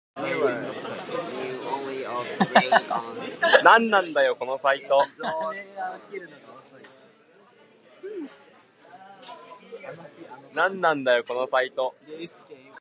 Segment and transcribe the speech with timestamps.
[3.63, 4.57] なんなんだよこの
[11.45, 11.79] サイト